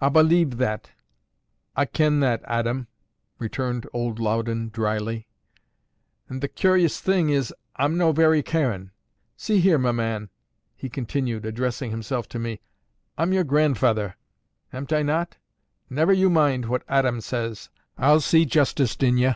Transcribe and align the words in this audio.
"A 0.00 0.08
believe 0.10 0.58
that; 0.58 0.92
A 1.74 1.84
ken 1.84 2.20
that, 2.20 2.40
Aadam," 2.44 2.86
returned 3.40 3.84
old 3.92 4.20
Loudon, 4.20 4.68
dryly; 4.68 5.26
"and 6.28 6.40
the 6.40 6.46
curiis 6.48 7.00
thing 7.00 7.30
is, 7.30 7.52
I'm 7.74 7.98
no 7.98 8.12
very 8.12 8.44
carin'. 8.44 8.92
See 9.36 9.58
here, 9.58 9.76
ma 9.76 9.90
man," 9.90 10.30
he 10.76 10.88
continued, 10.88 11.44
addressing 11.44 11.90
himself 11.90 12.28
to 12.28 12.38
me. 12.38 12.60
"A'm 13.18 13.32
your 13.32 13.42
grandfaither, 13.42 14.14
amn't 14.72 14.92
I 14.92 15.02
not? 15.02 15.36
Never 15.88 16.12
you 16.12 16.30
mind 16.30 16.66
what 16.66 16.86
Aadam 16.88 17.20
says. 17.20 17.70
A'll 17.98 18.20
see 18.20 18.44
justice 18.46 18.94
din 18.94 19.18
ye. 19.18 19.34